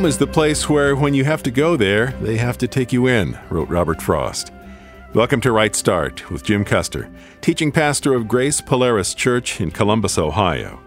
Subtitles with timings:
[0.00, 2.90] Home is the place where, when you have to go there, they have to take
[2.90, 4.50] you in, wrote Robert Frost.
[5.12, 7.10] Welcome to Right Start with Jim Custer,
[7.42, 10.80] teaching pastor of Grace Polaris Church in Columbus, Ohio.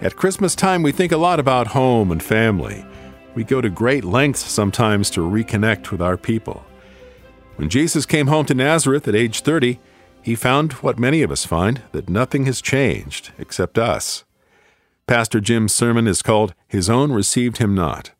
[0.00, 2.86] At Christmas time, we think a lot about home and family.
[3.34, 6.64] We go to great lengths sometimes to reconnect with our people.
[7.56, 9.78] When Jesus came home to Nazareth at age 30,
[10.22, 14.24] he found what many of us find that nothing has changed except us.
[15.06, 18.12] Pastor Jim's sermon is called His Own Received Him Not.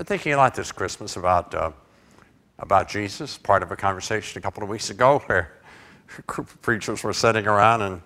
[0.00, 1.72] Been thinking a lot this Christmas about, uh,
[2.58, 5.52] about Jesus, part of a conversation a couple of weeks ago where
[6.16, 8.00] a group of preachers were sitting around, and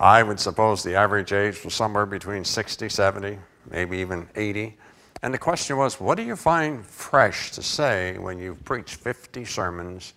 [0.00, 3.38] I would suppose the average age was somewhere between 60, 70,
[3.70, 4.74] maybe even 80.
[5.20, 9.44] And the question was, what do you find fresh to say when you've preached 50
[9.44, 10.14] sermons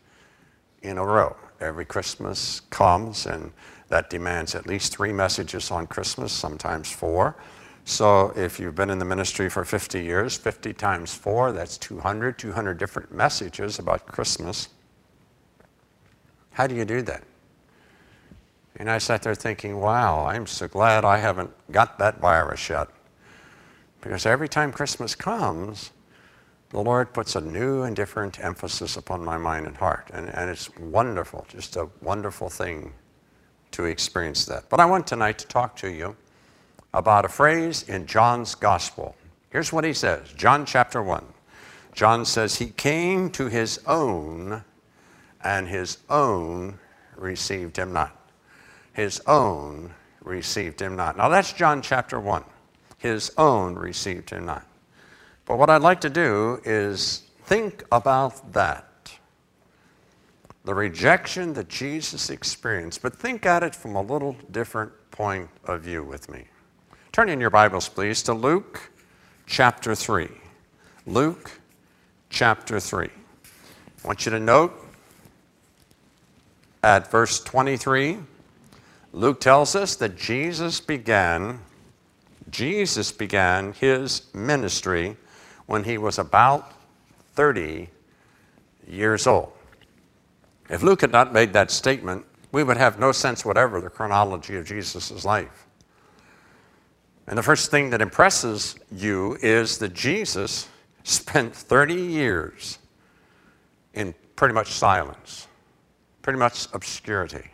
[0.81, 1.35] in a row?
[1.59, 3.51] Every Christmas comes, and
[3.89, 7.35] that demands at least three messages on Christmas, sometimes four.
[7.87, 12.37] So if you've been in the ministry for 50 years, 50 times four, that's 200,
[12.37, 14.67] 200 different messages about Christmas.
[16.51, 17.23] How do you do that?
[18.75, 22.89] And I sat there thinking, wow, I'm so glad I haven't got that virus yet.
[24.01, 25.91] Because every time Christmas comes,
[26.71, 30.11] the Lord puts a new and different emphasis upon my mind and heart.
[30.13, 32.91] And, and it's wonderful, just a wonderful thing
[33.71, 34.67] to experience that.
[34.67, 36.17] But I want tonight to talk to you
[36.97, 39.15] about a phrase in John's Gospel.
[39.51, 41.23] Here's what he says John chapter 1.
[41.93, 44.63] John says, He came to his own,
[45.43, 46.79] and his own
[47.15, 48.15] received him not.
[48.93, 51.15] His own received him not.
[51.17, 52.43] Now that's John chapter 1.
[52.97, 54.65] His own received him not.
[55.45, 58.85] But what I'd like to do is think about that
[60.65, 65.81] the rejection that Jesus experienced, but think at it from a little different point of
[65.81, 66.45] view with me.
[67.17, 68.91] Turn in your Bibles, please, to Luke
[69.47, 70.27] chapter 3.
[71.07, 71.49] Luke
[72.29, 73.07] chapter 3.
[73.07, 74.71] I want you to note
[76.83, 78.19] at verse 23,
[79.13, 81.59] Luke tells us that Jesus began
[82.51, 85.17] Jesus began his ministry
[85.65, 86.71] when he was about
[87.33, 87.89] 30
[88.87, 89.51] years old.
[90.69, 93.89] If Luke had not made that statement, we would have no sense whatever of the
[93.89, 95.66] chronology of Jesus' life.
[97.27, 100.67] And the first thing that impresses you is that Jesus
[101.03, 102.79] spent 30 years
[103.93, 105.47] in pretty much silence,
[106.21, 107.49] pretty much obscurity.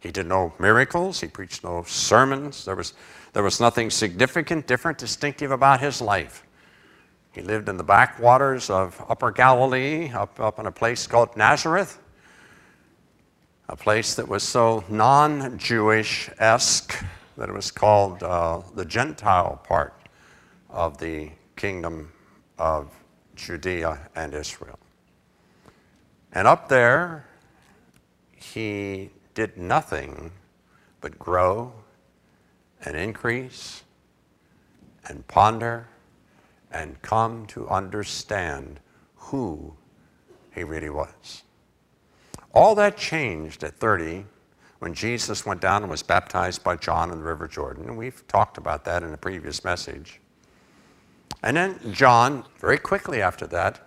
[0.00, 2.94] He did no miracles, he preached no sermons, there was,
[3.32, 6.44] there was nothing significant, different, distinctive about his life.
[7.32, 11.98] He lived in the backwaters of Upper Galilee, up, up in a place called Nazareth
[13.72, 17.02] a place that was so non Jewish esque
[17.36, 19.94] that it was called uh, the Gentile part
[20.68, 22.12] of the kingdom
[22.58, 22.90] of
[23.34, 24.78] Judea and Israel.
[26.32, 27.26] And up there,
[28.34, 30.32] he did nothing
[31.00, 31.72] but grow
[32.84, 33.82] and increase
[35.08, 35.88] and ponder
[36.70, 38.80] and come to understand
[39.16, 39.74] who
[40.54, 41.42] he really was.
[42.54, 44.26] All that changed at 30
[44.82, 47.84] when Jesus went down and was baptized by John in the River Jordan.
[47.84, 50.20] And we've talked about that in a previous message.
[51.44, 53.86] And then John, very quickly after that,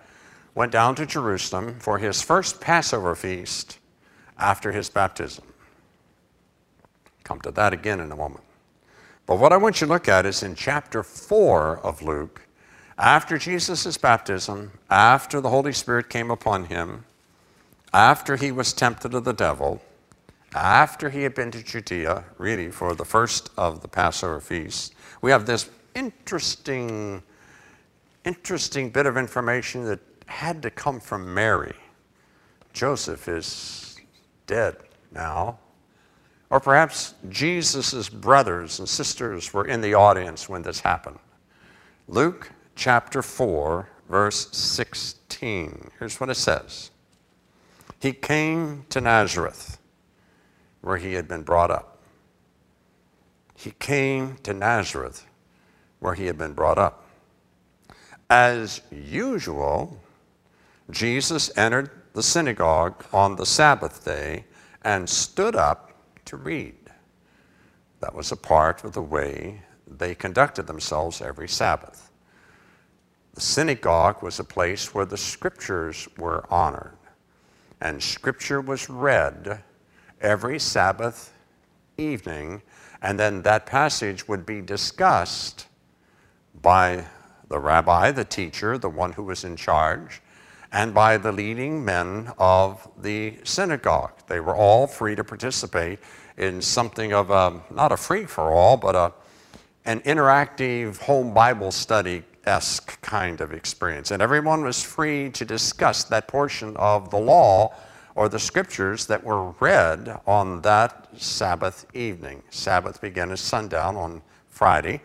[0.56, 3.78] went down to Jerusalem for his first Passover feast
[4.40, 5.44] after his baptism.
[7.26, 8.46] Come to that again in a moment.
[9.26, 12.48] But what I want you to look at is in chapter 4 of Luke,
[12.98, 17.04] after Jesus' baptism, after the Holy Spirit came upon him,
[17.94, 19.82] after he was tempted of the devil,
[20.56, 24.92] after he had been to Judea, really for the first of the Passover feasts,
[25.22, 27.22] we have this interesting,
[28.24, 31.76] interesting bit of information that had to come from Mary.
[32.74, 33.98] Joseph is
[34.48, 34.78] dead
[35.12, 35.60] now.
[36.50, 41.20] Or perhaps Jesus' brothers and sisters were in the audience when this happened.
[42.08, 45.92] Luke chapter 4, verse 16.
[46.00, 46.92] Here's what it says
[48.00, 49.80] he came to Nazareth,
[50.86, 51.98] where he had been brought up.
[53.56, 55.26] He came to Nazareth,
[56.00, 57.08] where he had been brought up.
[58.30, 60.00] As usual,
[60.92, 64.46] Jesus entered the synagogue on the Sabbath day
[64.84, 65.92] and stood up
[66.26, 66.76] to read.
[68.00, 72.12] That was a part of the way they conducted themselves every Sabbath.
[73.34, 76.98] The synagogue was a place where the scriptures were honored
[77.82, 79.62] and Scripture was read
[80.22, 81.34] every Sabbath
[81.98, 82.62] evening,
[83.02, 85.68] and then that passage would be discussed
[86.62, 87.06] by
[87.50, 90.22] the rabbi, the teacher, the one who was in charge,
[90.72, 94.14] and by the leading men of the synagogue.
[94.28, 96.00] They were all free to participate
[96.38, 99.14] in something of a, not a free for all, but a,
[99.86, 104.12] an interactive home Bible study esque kind of experience.
[104.12, 107.74] And everyone was free to discuss that portion of the law
[108.16, 112.42] or the scriptures that were read on that Sabbath evening.
[112.50, 115.02] Sabbath began at sundown on Friday.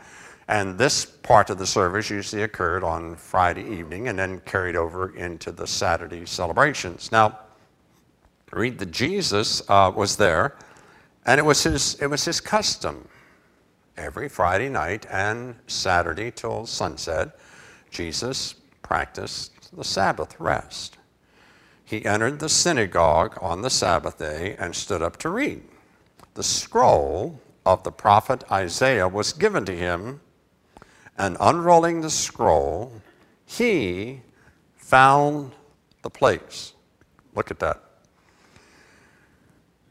[0.48, 5.14] And this part of the service usually occurred on Friday evening and then carried over
[5.16, 7.12] into the Saturday celebrations.
[7.12, 7.38] Now,
[8.52, 10.56] read that Jesus uh, was there,
[11.26, 13.06] and it was, his, it was his custom
[14.00, 17.38] every Friday night and Saturday till sunset,
[17.90, 20.96] Jesus practiced the Sabbath rest.
[21.90, 25.60] He entered the synagogue on the Sabbath day and stood up to read.
[26.34, 30.20] The scroll of the prophet Isaiah was given to him
[31.18, 32.92] and unrolling the scroll,
[33.44, 34.22] he
[34.76, 35.50] found
[36.02, 36.74] the place.
[37.34, 37.82] Look at that.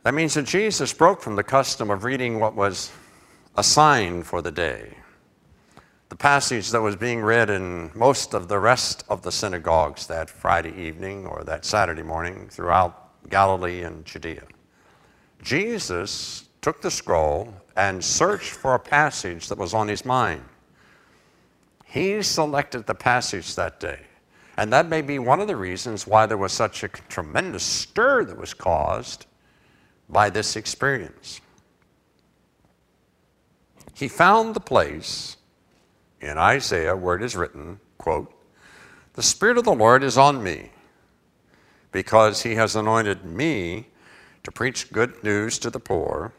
[0.04, 2.94] That means that Jesus broke from the custom of reading what was
[3.58, 4.99] assigned for the day.
[6.10, 10.28] The passage that was being read in most of the rest of the synagogues that
[10.28, 14.44] Friday evening or that Saturday morning throughout Galilee and Judea.
[15.44, 20.44] Jesus took the scroll and searched for a passage that was on his mind.
[21.86, 24.00] He selected the passage that day.
[24.58, 28.26] And that may be one of the reasons why there was such a tremendous stir
[28.26, 29.28] that was caused
[30.10, 31.40] by this experience.
[33.94, 35.38] He found the place
[36.22, 38.32] in Isaiah where it is written, quote,
[39.14, 40.72] The Spirit of the Lord is on me,
[41.92, 43.88] because he has anointed me
[44.44, 46.34] to preach good news to the poor.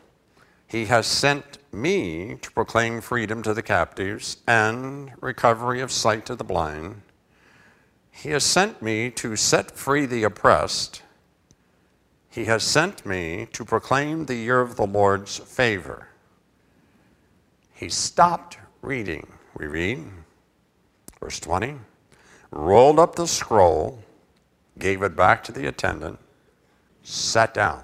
[0.66, 6.36] He has sent me to proclaim freedom to the captives and recovery of sight to
[6.36, 7.02] the blind.
[8.10, 11.02] He has sent me to set free the oppressed.
[12.28, 16.08] He has sent me to proclaim the year of the Lord's favor.
[17.72, 19.26] He stopped reading.
[19.58, 20.04] We read,
[21.20, 21.76] verse 20,
[22.50, 24.02] rolled up the scroll,
[24.78, 26.18] gave it back to the attendant,
[27.02, 27.82] sat down.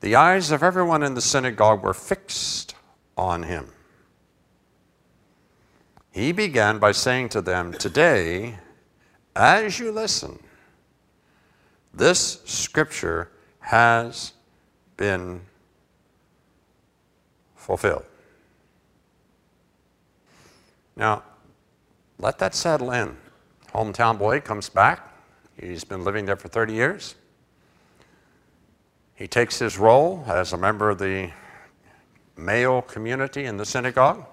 [0.00, 2.74] The eyes of everyone in the synagogue were fixed
[3.16, 3.68] on him.
[6.10, 8.58] He began by saying to them, Today,
[9.36, 10.38] as you listen,
[11.92, 13.30] this scripture
[13.60, 14.32] has
[14.96, 15.42] been
[17.54, 18.04] fulfilled.
[20.96, 21.22] Now,
[22.18, 23.16] let that settle in.
[23.74, 25.14] Hometown boy comes back.
[25.58, 27.14] He's been living there for 30 years.
[29.14, 31.30] He takes his role as a member of the
[32.36, 34.24] male community in the synagogue.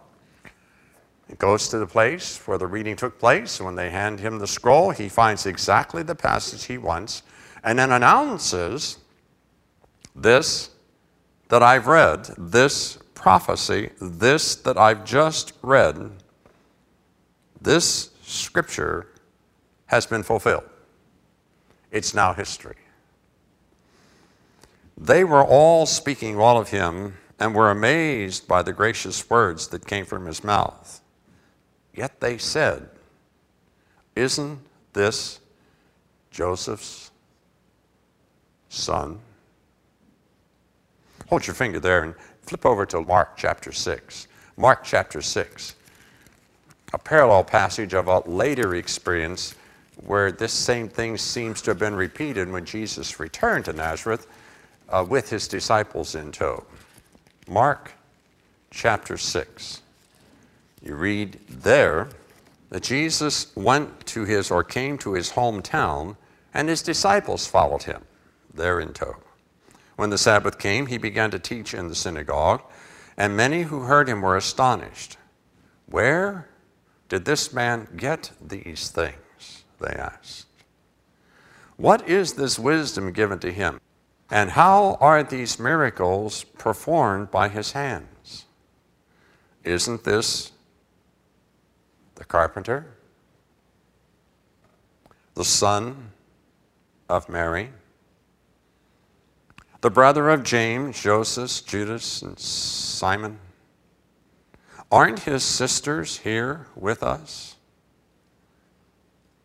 [1.28, 3.60] He goes to the place where the reading took place.
[3.60, 7.24] When they hand him the scroll, he finds exactly the passage he wants
[7.64, 9.00] and then announces
[10.16, 10.70] this
[11.50, 16.12] that I've read, this prophecy, this that I've just read,
[17.62, 19.08] this scripture
[19.88, 20.70] has been fulfilled.
[21.92, 22.76] It's now history.
[24.98, 29.86] They were all speaking well of him and were amazed by the gracious words that
[29.86, 31.02] came from his mouth.
[31.94, 32.90] Yet they said,
[34.16, 34.60] Isn't
[34.94, 35.40] this
[36.32, 37.12] Joseph's
[38.70, 39.20] son?
[41.30, 44.28] Hold your finger there and flip over to Mark chapter 6.
[44.56, 45.76] Mark chapter 6,
[46.94, 49.56] a parallel passage of a later experience
[50.06, 54.28] where this same thing seems to have been repeated when Jesus returned to Nazareth
[54.90, 56.64] uh, with his disciples in tow.
[57.48, 57.94] Mark
[58.72, 59.82] chapter 6.
[60.82, 62.10] You read there
[62.70, 66.16] that Jesus went to his or came to his hometown,
[66.54, 68.04] and his disciples followed him
[68.54, 69.16] there in tow.
[69.96, 72.62] When the Sabbath came, he began to teach in the synagogue,
[73.18, 75.18] and many who heard him were astonished.
[75.88, 76.48] Where
[77.10, 79.64] did this man get these things?
[79.80, 80.48] They asked.
[81.78, 83.80] What is this wisdom given to him?
[84.30, 88.46] And how are these miracles performed by his hands?
[89.64, 90.52] Isn't this
[92.16, 92.88] the carpenter,
[95.36, 96.12] the son
[97.08, 97.72] of Mary,
[99.82, 103.40] the brother of James, Joseph, Judas, and Simon?
[104.92, 107.56] Aren't his sisters here with us?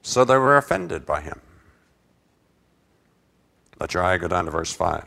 [0.03, 1.41] So they were offended by him.
[3.81, 5.05] Let your eye go down to verse 5.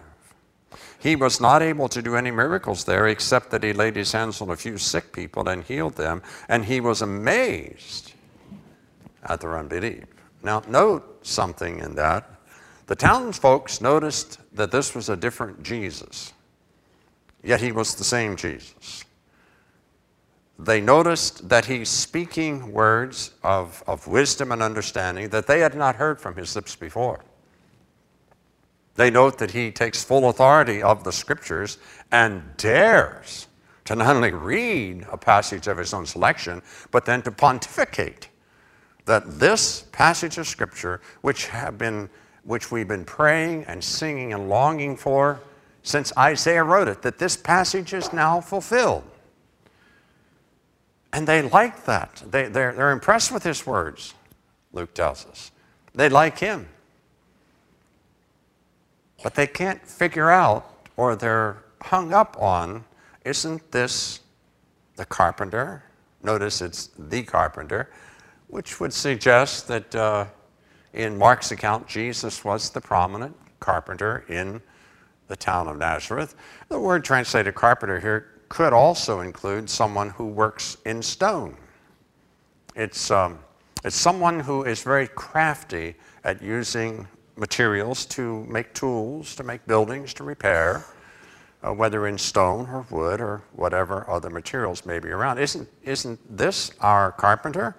[0.99, 4.41] he was not able to do any miracles there except that he laid his hands
[4.41, 8.13] on a few sick people and healed them, and he was amazed
[9.23, 10.03] at their unbelief.
[10.43, 12.29] Now, note something in that.
[12.87, 16.33] The townsfolk noticed that this was a different Jesus,
[17.43, 19.04] yet he was the same Jesus.
[20.57, 25.95] They noticed that he's speaking words of, of wisdom and understanding that they had not
[25.95, 27.19] heard from his lips before.
[28.95, 31.77] They note that he takes full authority of the scriptures
[32.11, 33.47] and dares
[33.83, 38.29] to not only read a passage of his own selection, but then to pontificate
[39.05, 42.09] that this passage of scripture, which have been
[42.43, 45.41] which we've been praying and singing and longing for
[45.81, 49.03] since Isaiah wrote it, that this passage is now fulfilled.
[51.15, 52.21] And they like that.
[52.29, 54.13] They, they're, they're impressed with his words,
[54.73, 55.49] Luke tells us.
[55.93, 56.67] They like him.
[59.23, 62.83] But they can't figure out, or they're hung up on,
[63.23, 64.19] isn't this
[64.97, 65.85] the carpenter?
[66.21, 67.89] Notice it's the carpenter,
[68.49, 70.25] which would suggest that uh,
[70.91, 74.61] in Mark's account, Jesus was the prominent carpenter in
[75.29, 76.35] the town of Nazareth.
[76.67, 81.55] The word translated carpenter here could also include someone who works in stone.
[82.75, 83.39] It's, um,
[83.83, 90.13] it's someone who is very crafty at using materials to make tools, to make buildings,
[90.15, 90.85] to repair,
[91.63, 95.37] uh, whether in stone or wood or whatever other materials may be around.
[95.39, 97.75] Isn't, isn't this our carpenter?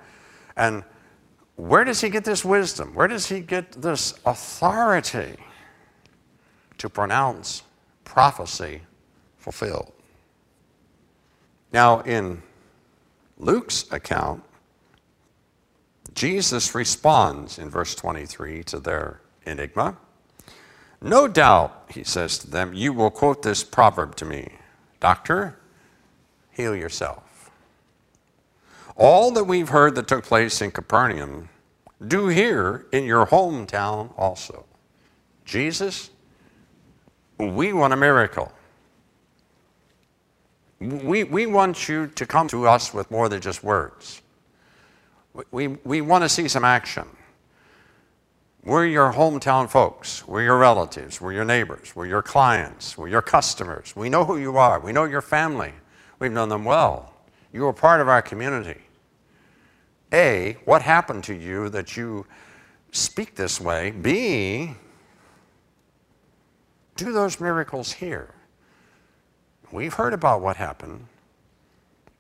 [0.57, 0.83] And
[1.57, 2.95] where does he get this wisdom?
[2.95, 5.37] Where does he get this authority
[6.79, 7.63] to pronounce
[8.05, 8.83] prophecy
[9.39, 9.93] fulfilled?
[11.73, 12.43] Now, in
[13.39, 14.43] Luke's account,
[16.15, 19.97] Jesus responds in verse 23 to their enigma.
[21.03, 24.53] No doubt, he says to them, you will quote this proverb to me
[24.99, 25.59] Doctor,
[26.51, 27.51] heal yourself.
[28.97, 31.51] All that we've heard that took place in Capernaum,
[32.07, 34.65] do here in your hometown also.
[35.45, 36.11] Jesus,
[37.39, 38.53] we want a miracle.
[40.79, 44.23] We, we want you to come to us with more than just words.
[45.51, 47.09] We, we want to see some action.
[48.63, 50.27] We're your hometown folks.
[50.27, 51.21] We're your relatives.
[51.21, 51.95] We're your neighbors.
[51.95, 52.99] We're your clients.
[52.99, 53.95] We're your customers.
[53.95, 54.81] We know who you are.
[54.81, 55.73] We know your family.
[56.19, 57.13] We've known them well.
[57.53, 58.81] You are part of our community.
[60.13, 62.27] A, what happened to you that you
[62.91, 63.93] speak this way?
[63.93, 64.75] B,
[66.97, 68.35] do those miracles here.
[69.73, 71.07] We've heard about what happened.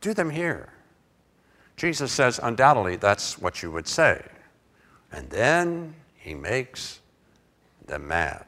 [0.00, 0.70] Do them here.
[1.76, 4.24] Jesus says, undoubtedly, that's what you would say.
[5.12, 7.00] And then he makes
[7.86, 8.44] them mad.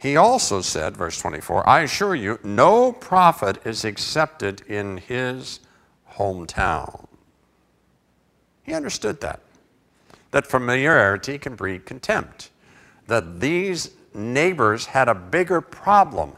[0.00, 5.60] He also said, verse 24, I assure you, no prophet is accepted in his
[6.12, 7.06] hometown.
[8.62, 9.40] He understood that.
[10.30, 12.50] That familiarity can breed contempt.
[13.06, 16.36] That these neighbors had a bigger problem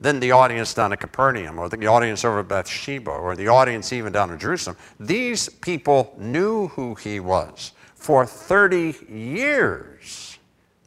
[0.00, 3.92] than the audience down at Capernaum or the audience over at Bethsheba or the audience
[3.92, 4.76] even down in Jerusalem.
[4.98, 7.72] These people knew who he was.
[7.94, 10.38] For 30 years,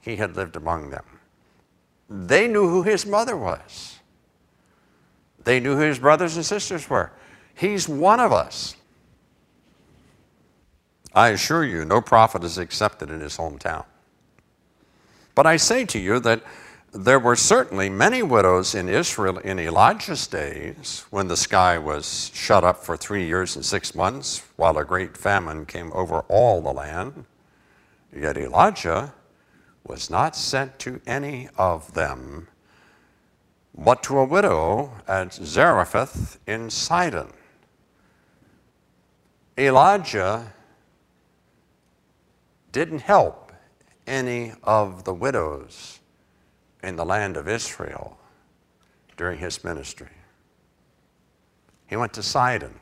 [0.01, 1.05] he had lived among them.
[2.09, 3.97] They knew who his mother was.
[5.43, 7.11] They knew who his brothers and sisters were.
[7.55, 8.75] He's one of us.
[11.13, 13.85] I assure you, no prophet is accepted in his hometown.
[15.33, 16.43] But I say to you that
[16.97, 22.63] there were certainly many widows in Israel in Elijah's days when the sky was shut
[22.63, 26.73] up for three years and six months while a great famine came over all the
[26.73, 27.25] land.
[28.11, 29.13] Yet Elijah
[29.85, 32.47] was not sent to any of them,
[33.77, 37.31] but to a widow at Zarephath in Sidon.
[39.55, 40.51] Elijah
[42.71, 43.51] didn't help
[44.07, 45.96] any of the widows
[46.83, 48.17] in the land of Israel
[49.15, 50.09] during his ministry.
[51.87, 52.79] He went to Sidon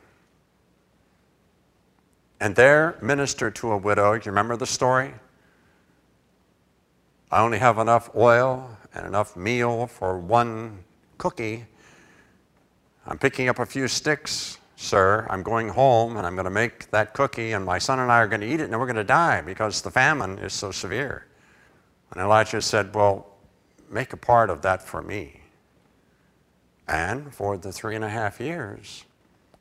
[2.40, 4.18] and there ministered to a widow.
[4.18, 5.14] Do you remember the story?
[7.30, 10.84] I only have enough oil and enough meal for one
[11.18, 11.66] cookie.
[13.06, 16.90] I'm picking up a few sticks Sir, I'm going home and I'm going to make
[16.90, 18.96] that cookie, and my son and I are going to eat it, and we're going
[18.96, 21.26] to die because the famine is so severe.
[22.12, 23.26] And Elijah said, Well,
[23.90, 25.40] make a part of that for me.
[26.88, 29.04] And for the three and a half years,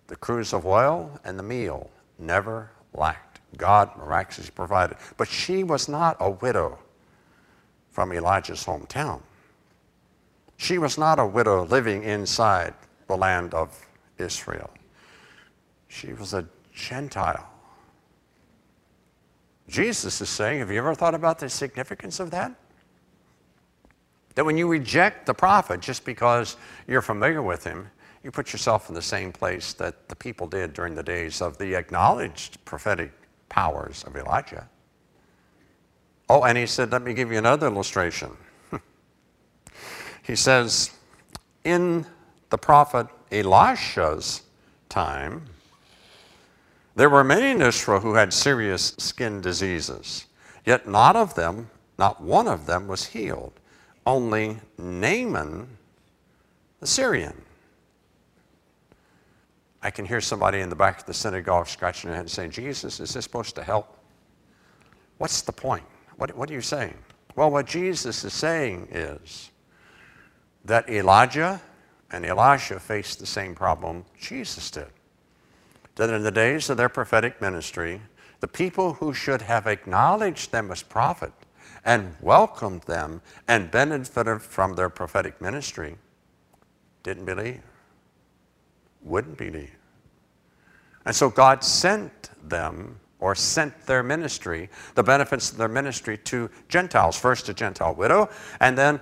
[0.08, 1.89] the cruse of oil and the meal
[2.20, 3.39] never lacked.
[3.58, 4.98] God miraculously provided.
[5.17, 6.77] But she was not a widow
[7.91, 9.22] from Elijah's hometown.
[10.58, 12.74] She was not a widow living inside
[13.08, 13.77] the land of
[14.17, 14.70] Israel.
[15.88, 17.50] She was a Gentile.
[19.67, 22.53] Jesus is saying, Have you ever thought about the significance of that?
[24.36, 27.89] That when you reject the prophet just because you're familiar with him,
[28.24, 31.58] you put yourself in the same place that the people did during the days of
[31.58, 33.12] the acknowledged prophetic
[33.50, 34.68] powers of Elijah.
[36.27, 38.32] Oh, and he said, Let me give you another illustration.
[40.24, 40.92] he says,
[41.63, 42.06] In
[42.50, 44.42] the prophet Elisha's
[44.89, 45.44] time,
[46.96, 50.25] there were many in Israel who had serious skin diseases,
[50.65, 53.54] yet not of them, not one of them was healed.
[54.05, 55.67] Only Naaman,
[56.79, 57.41] the Syrian.
[59.81, 62.51] I can hear somebody in the back of the synagogue scratching their head and saying,
[62.51, 63.97] Jesus, is this supposed to help?
[65.17, 65.85] What's the point?
[66.17, 66.95] What, what are you saying?
[67.35, 69.51] Well, what Jesus is saying is
[70.63, 71.62] that Elijah
[72.12, 74.88] and Elisha faced the same problem Jesus did.
[75.95, 78.01] That in the days of their prophetic ministry,
[78.39, 81.31] the people who should have acknowledged them as prophet
[81.84, 85.95] and welcomed them and benefited from their prophetic ministry
[87.03, 87.62] didn't believe
[89.05, 89.72] wouldn't believe.
[91.05, 96.50] And so God sent them or sent their ministry, the benefits of their ministry to
[96.67, 97.15] Gentiles.
[97.15, 98.29] First a Gentile widow,
[98.60, 99.00] and then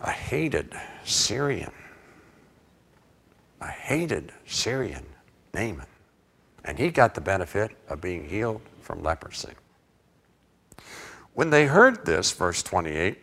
[0.00, 1.72] a hated Syrian.
[3.60, 5.06] A hated Syrian,
[5.54, 5.86] Naaman.
[6.64, 9.52] And he got the benefit of being healed from leprosy.
[11.34, 13.18] When they heard this, verse 28,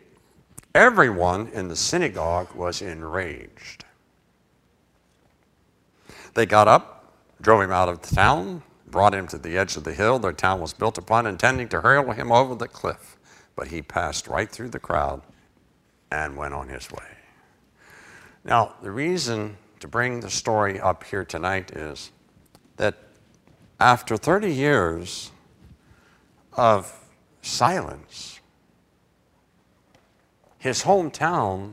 [0.74, 3.84] everyone in the synagogue was enraged.
[6.34, 9.84] They got up, drove him out of the town, brought him to the edge of
[9.84, 13.16] the hill their town was built upon, intending to hurl him over the cliff.
[13.54, 15.22] But he passed right through the crowd
[16.10, 17.04] and went on his way.
[18.44, 22.10] Now, the reason to bring the story up here tonight is
[22.76, 22.96] that
[23.78, 25.30] after 30 years
[26.54, 26.99] of
[27.42, 28.40] silence,
[30.58, 31.72] his hometown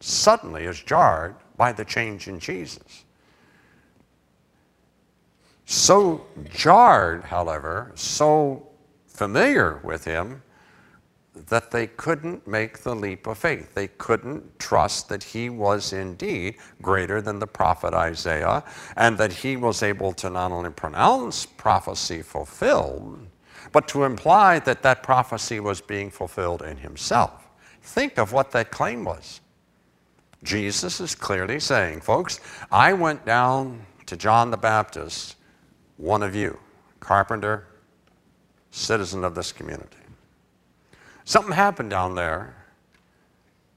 [0.00, 3.04] suddenly is jarred by the change in Jesus
[5.66, 8.68] so jarred, however, so
[9.08, 10.42] familiar with him,
[11.48, 13.74] that they couldn't make the leap of faith.
[13.74, 18.64] They couldn't trust that he was indeed greater than the prophet Isaiah
[18.96, 23.26] and that he was able to not only pronounce prophecy fulfilled,
[23.72, 27.48] but to imply that that prophecy was being fulfilled in himself.
[27.82, 29.40] Think of what that claim was.
[30.42, 35.36] Jesus is clearly saying, folks, I went down to John the Baptist
[35.96, 36.58] one of you,
[37.00, 37.66] carpenter,
[38.70, 39.96] citizen of this community.
[41.24, 42.54] Something happened down there,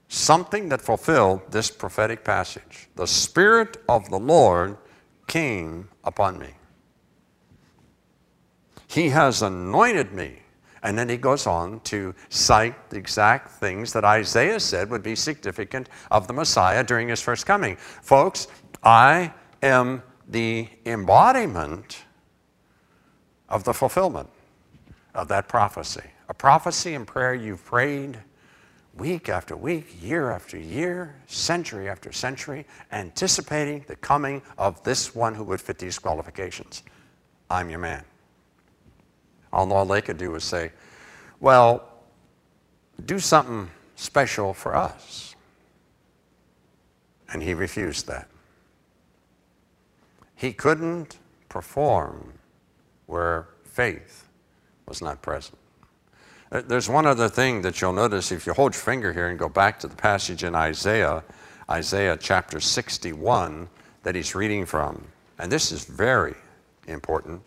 [0.08, 2.88] something that fulfilled this prophetic passage.
[2.96, 4.76] The Spirit of the Lord
[5.26, 6.50] came upon me.
[8.90, 10.40] He has anointed me.
[10.82, 15.14] And then he goes on to cite the exact things that Isaiah said would be
[15.14, 17.76] significant of the Messiah during his first coming.
[17.76, 18.48] Folks,
[18.82, 22.04] I am the embodiment
[23.48, 24.28] of the fulfillment
[25.14, 26.10] of that prophecy.
[26.28, 28.18] A prophecy and prayer you've prayed
[28.96, 35.34] week after week, year after year, century after century, anticipating the coming of this one
[35.34, 36.82] who would fit these qualifications.
[37.50, 38.04] I'm your man.
[39.52, 40.72] All they could do was say,
[41.40, 41.88] well,
[43.04, 45.34] do something special for us.
[47.32, 48.28] And he refused that.
[50.34, 52.32] He couldn't perform
[53.06, 54.26] where faith
[54.86, 55.58] was not present.
[56.52, 59.38] Uh, there's one other thing that you'll notice if you hold your finger here and
[59.38, 61.22] go back to the passage in Isaiah,
[61.70, 63.68] Isaiah chapter 61,
[64.02, 65.04] that he's reading from.
[65.38, 66.34] And this is very
[66.88, 67.42] important.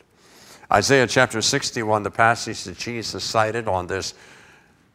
[0.74, 4.16] Isaiah chapter 61, the passage that Jesus cited on this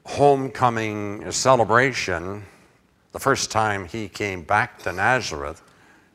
[0.07, 2.45] homecoming celebration,
[3.12, 5.62] the first time he came back to Nazareth,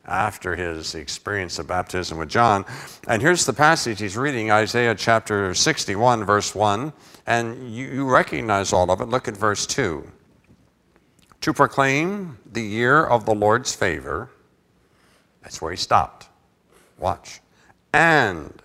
[0.06, 2.66] after his experience of baptism with John.
[3.08, 6.92] And here's the passage he's reading Isaiah chapter 61, verse 1.
[7.26, 9.06] And you, you, recognize all of it.
[9.06, 10.06] Look at verse 2.
[11.40, 14.30] To proclaim the year of the Lord's favor,
[15.42, 16.28] that's where he stopped.
[16.98, 17.40] Watch.
[17.94, 18.62] And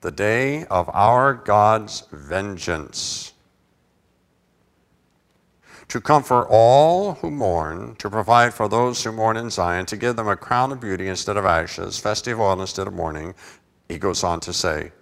[0.00, 3.32] the day of our God's vengeance
[5.88, 10.16] to comfort all who mourn, to provide for those who mourn in Zion, to give
[10.16, 13.34] them a crown of beauty instead of ashes, festive oil instead of mourning.
[13.88, 14.92] He goes on to say,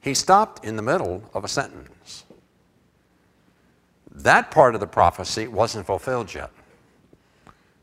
[0.00, 2.24] he stopped in the middle of a sentence.
[4.10, 6.50] that part of the prophecy wasn't fulfilled yet.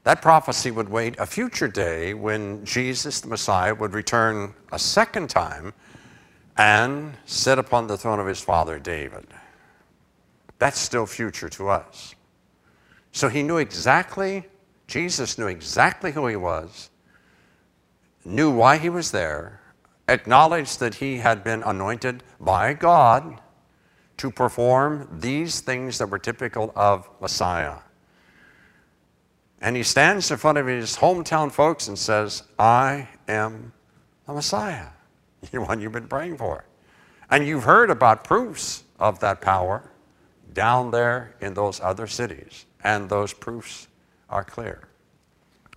[0.03, 5.29] That prophecy would wait a future day when Jesus, the Messiah, would return a second
[5.29, 5.73] time
[6.57, 9.25] and sit upon the throne of his father David.
[10.59, 12.15] That's still future to us.
[13.11, 14.45] So he knew exactly,
[14.87, 16.89] Jesus knew exactly who he was,
[18.25, 19.61] knew why he was there,
[20.07, 23.39] acknowledged that he had been anointed by God
[24.17, 27.77] to perform these things that were typical of Messiah.
[29.63, 33.71] And he stands in front of his hometown folks and says, I am
[34.27, 34.87] the Messiah,
[35.51, 36.65] the one you've been praying for.
[37.29, 39.89] And you've heard about proofs of that power
[40.51, 43.87] down there in those other cities, and those proofs
[44.29, 44.89] are clear.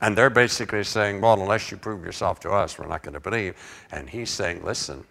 [0.00, 3.20] And they're basically saying, Well, unless you prove yourself to us, we're not going to
[3.20, 3.54] believe.
[3.92, 5.04] And he's saying, Listen,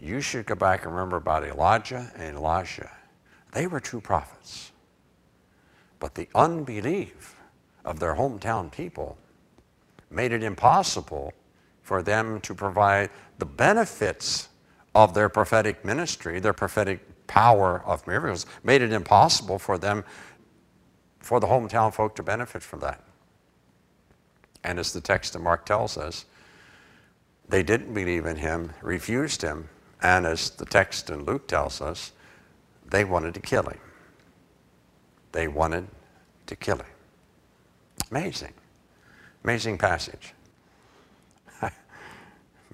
[0.00, 2.90] you should go back and remember about Elijah and Elisha.
[3.52, 4.72] They were true prophets.
[6.00, 7.37] But the unbelief
[7.88, 9.16] of their hometown people
[10.10, 11.32] made it impossible
[11.82, 14.50] for them to provide the benefits
[14.94, 20.04] of their prophetic ministry, their prophetic power of miracles, made it impossible for them,
[21.20, 23.02] for the hometown folk to benefit from that.
[24.62, 26.26] And as the text of Mark tells us,
[27.48, 29.70] they didn't believe in him, refused him,
[30.02, 32.12] and as the text in Luke tells us,
[32.86, 33.80] they wanted to kill him.
[35.32, 35.88] They wanted
[36.46, 36.86] to kill him.
[38.10, 38.54] Amazing.
[39.44, 40.34] Amazing passage.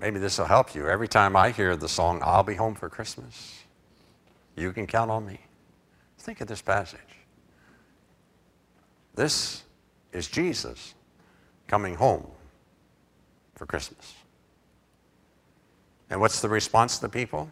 [0.00, 0.88] Maybe this will help you.
[0.88, 3.64] Every time I hear the song, I'll be home for Christmas,
[4.56, 5.40] you can count on me.
[6.18, 7.00] Think of this passage.
[9.14, 9.62] This
[10.12, 10.94] is Jesus
[11.66, 12.26] coming home
[13.54, 14.14] for Christmas.
[16.10, 17.50] And what's the response of the people?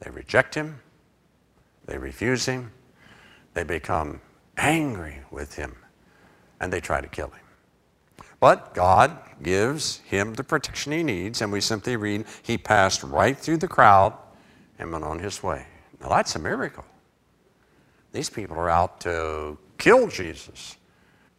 [0.00, 0.80] They reject him,
[1.86, 2.72] they refuse him,
[3.54, 4.20] they become
[4.56, 5.74] angry with him,
[6.60, 7.40] and they try to kill him.
[8.40, 13.36] But God gives him the protection he needs, and we simply read, He passed right
[13.36, 14.12] through the crowd
[14.78, 15.66] and went on his way.
[16.00, 16.84] Now that's a miracle.
[18.12, 20.76] These people are out to kill Jesus.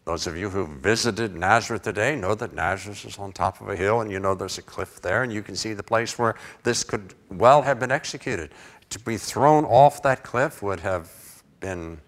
[0.05, 3.75] Those of you who visited Nazareth today know that Nazareth is on top of a
[3.75, 6.35] hill, and you know there's a cliff there, and you can see the place where
[6.63, 8.51] this could well have been executed.
[8.91, 11.11] To be thrown off that cliff would have
[11.59, 11.99] been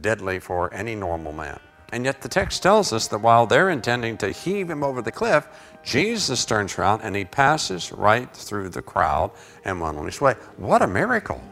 [0.00, 1.60] deadly for any normal man.
[1.92, 5.12] And yet the text tells us that while they're intending to heave him over the
[5.12, 5.48] cliff,
[5.82, 9.32] Jesus turns around and he passes right through the crowd
[9.64, 10.34] and went on his way.
[10.56, 11.42] What a miracle!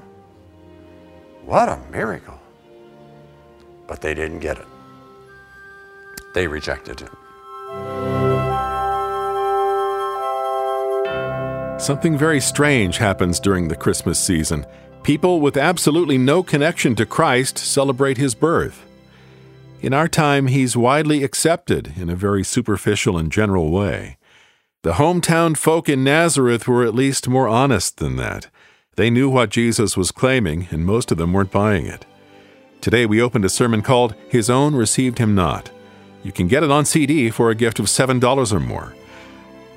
[1.45, 2.39] What a miracle!
[3.87, 4.67] But they didn't get it.
[6.35, 7.17] They rejected him.
[11.81, 14.67] Something very strange happens during the Christmas season.
[15.03, 18.85] People with absolutely no connection to Christ celebrate his birth.
[19.81, 24.17] In our time, he's widely accepted in a very superficial and general way.
[24.83, 28.49] The hometown folk in Nazareth were at least more honest than that.
[28.97, 32.05] They knew what Jesus was claiming, and most of them weren't buying it.
[32.81, 35.71] Today, we opened a sermon called His Own Received Him Not.
[36.25, 38.97] You can get it on CD for a gift of $7 or more.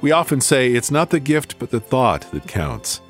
[0.02, 3.02] We often say it's not the gift but the thought that counts.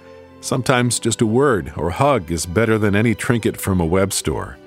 [0.41, 4.57] Sometimes just a word or hug is better than any trinket from a web store.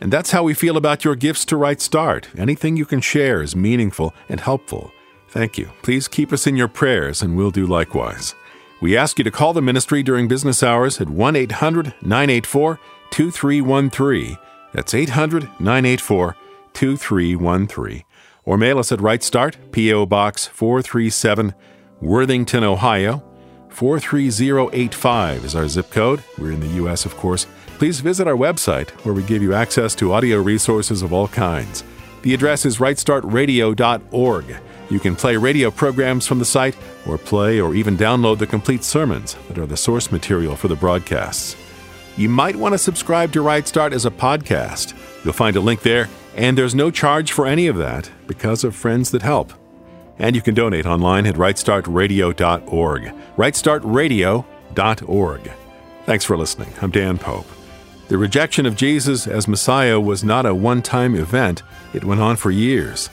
[0.00, 2.28] And that's how we feel about your gifts to Right Start.
[2.36, 4.92] Anything you can share is meaningful and helpful.
[5.28, 5.70] Thank you.
[5.82, 8.34] Please keep us in your prayers, and we'll do likewise.
[8.80, 12.78] We ask you to call the ministry during business hours at 1 800 984
[13.10, 14.38] 2313.
[14.72, 16.36] That's 800 984
[16.74, 18.04] 2313.
[18.44, 20.06] Or mail us at Right Start, P.O.
[20.06, 21.54] Box 437,
[22.00, 23.22] Worthington, Ohio.
[23.70, 26.22] 43085 is our zip code.
[26.38, 27.46] We're in the U.S., of course.
[27.78, 31.84] Please visit our website where we give you access to audio resources of all kinds.
[32.22, 34.56] The address is rightstartradio.org.
[34.88, 36.74] You can play radio programs from the site
[37.06, 40.76] or play or even download the complete sermons that are the source material for the
[40.76, 41.54] broadcasts.
[42.16, 44.94] You might want to subscribe to Right Start as a podcast.
[45.22, 48.74] You'll find a link there, and there's no charge for any of that because of
[48.74, 49.52] friends that help.
[50.18, 53.12] And you can donate online at rightstartradio.org.
[53.36, 55.52] rightstartradio.org.
[56.06, 56.72] Thanks for listening.
[56.80, 57.46] I'm Dan Pope.
[58.08, 62.36] The rejection of Jesus as Messiah was not a one time event, it went on
[62.36, 63.10] for years.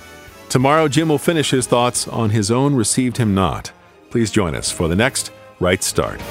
[0.49, 3.71] Tomorrow, Jim will finish his thoughts on his own received him not.
[4.11, 6.21] Please join us for the next Right Start.